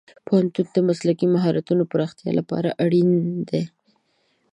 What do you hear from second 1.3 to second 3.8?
مهارتونو پراختیا لپاره اړین دی.